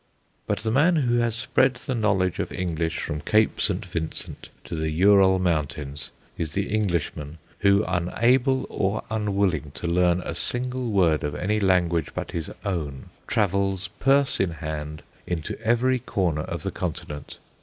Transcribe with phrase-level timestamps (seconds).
[0.47, 3.85] But the man who has spread the knowledge of English from Cape St.
[3.85, 10.33] Vincent to the Ural Mountains is the Englishman who, unable or unwilling to learn a
[10.33, 16.41] single word of any language but his own, travels purse in hand into every corner
[16.45, 17.37] of the Continent.